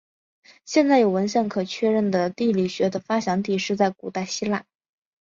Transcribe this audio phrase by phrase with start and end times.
[0.65, 4.65] 现在有文献可确认的地理学的发祥地是在古代希腊。